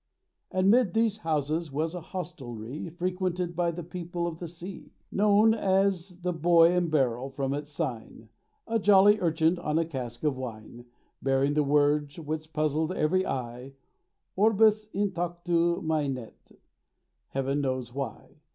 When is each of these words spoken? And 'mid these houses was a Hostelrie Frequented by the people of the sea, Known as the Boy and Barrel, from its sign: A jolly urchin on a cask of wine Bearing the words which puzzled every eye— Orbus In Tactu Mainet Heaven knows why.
And 0.49 0.71
'mid 0.71 0.95
these 0.95 1.17
houses 1.19 1.71
was 1.71 1.93
a 1.93 2.01
Hostelrie 2.01 2.89
Frequented 2.89 3.55
by 3.55 3.69
the 3.69 3.83
people 3.83 4.25
of 4.25 4.39
the 4.39 4.47
sea, 4.47 4.93
Known 5.11 5.53
as 5.53 6.21
the 6.21 6.33
Boy 6.33 6.71
and 6.71 6.89
Barrel, 6.89 7.29
from 7.29 7.53
its 7.53 7.69
sign: 7.71 8.29
A 8.65 8.79
jolly 8.79 9.19
urchin 9.19 9.59
on 9.59 9.77
a 9.77 9.85
cask 9.85 10.23
of 10.23 10.35
wine 10.35 10.85
Bearing 11.21 11.53
the 11.53 11.61
words 11.63 12.17
which 12.17 12.51
puzzled 12.51 12.91
every 12.93 13.27
eye— 13.27 13.73
Orbus 14.35 14.89
In 14.91 15.11
Tactu 15.11 15.83
Mainet 15.83 16.57
Heaven 17.27 17.61
knows 17.61 17.93
why. 17.93 18.37